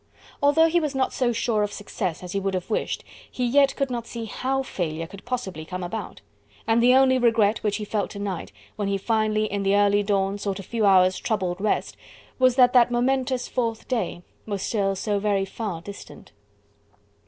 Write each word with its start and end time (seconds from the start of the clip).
Although 0.41 0.65
he 0.67 0.79
was 0.79 0.95
not 0.95 1.13
so 1.13 1.31
sure 1.31 1.61
of 1.61 1.71
success 1.71 2.23
as 2.23 2.31
he 2.31 2.39
would 2.39 2.55
have 2.55 2.71
wished, 2.71 3.03
he 3.31 3.45
yet 3.45 3.75
could 3.75 3.91
not 3.91 4.07
see 4.07 4.25
how 4.25 4.63
failure 4.63 5.05
could 5.05 5.23
possibly 5.25 5.63
come 5.63 5.83
about: 5.83 6.21
and 6.65 6.81
the 6.81 6.95
only 6.95 7.19
regret 7.19 7.61
which 7.61 7.75
he 7.75 7.85
felt 7.85 8.09
to 8.09 8.17
night, 8.17 8.51
when 8.77 8.87
he 8.87 8.97
finally 8.97 9.45
in 9.45 9.61
the 9.61 9.75
early 9.75 10.01
dawn 10.01 10.39
sought 10.39 10.57
a 10.57 10.63
few 10.63 10.87
hours' 10.87 11.19
troubled 11.19 11.61
rest, 11.61 11.95
was 12.39 12.55
that 12.55 12.73
that 12.73 12.89
momentous 12.89 13.47
fourth 13.47 13.87
day 13.87 14.23
was 14.47 14.63
still 14.63 14.95
so 14.95 15.19
very 15.19 15.45
far 15.45 15.81
distant. 15.81 16.31